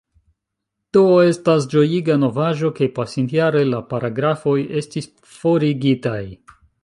Do 0.97 1.01
estas 1.25 1.67
ĝojiga 1.73 2.15
novaĵo, 2.21 2.71
ke 2.79 2.89
pasintjare 2.97 3.63
la 3.75 3.83
paragrafoj 3.93 4.57
estis 4.83 5.11
forigitaj. 5.37 6.19